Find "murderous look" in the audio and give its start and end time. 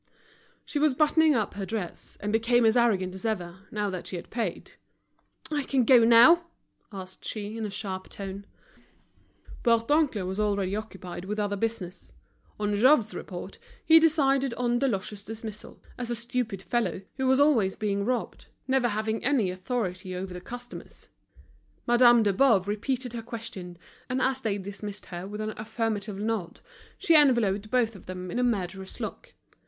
28.43-29.35